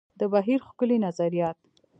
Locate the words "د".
0.19-0.21